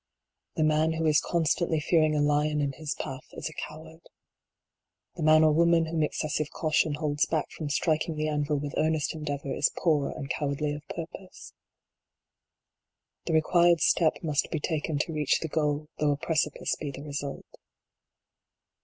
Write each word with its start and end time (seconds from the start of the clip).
The 0.55 0.63
man 0.63 0.93
who 0.93 1.05
is 1.05 1.21
constantly 1.21 1.79
fearing 1.79 2.15
a 2.15 2.23
lion 2.23 2.59
in 2.59 2.71
his 2.71 2.95
path 2.95 3.27
is 3.33 3.47
a 3.49 3.53
coward. 3.53 4.01
The 5.15 5.21
man 5.21 5.43
or 5.43 5.51
woman 5.51 5.85
whom 5.85 6.01
excessive 6.01 6.49
caution 6.49 6.95
holds 6.95 7.27
back 7.27 7.51
from 7.51 7.69
striking 7.69 8.15
the 8.15 8.27
anvil 8.27 8.57
with 8.57 8.73
earnest 8.77 9.13
endeavor, 9.13 9.53
is 9.53 9.69
poor 9.77 10.09
and 10.09 10.27
cowardly 10.27 10.73
of 10.73 10.87
purpose. 10.87 11.53
The 13.27 13.33
required 13.33 13.79
step 13.81 14.13
must 14.23 14.49
be 14.49 14.59
taken 14.59 14.97
to 14.97 15.13
reach 15.13 15.39
the 15.39 15.47
goal, 15.47 15.87
though 15.99 16.13
a 16.13 16.17
precipice 16.17 16.75
be 16.79 16.89
the 16.89 17.03
result. 17.03 17.45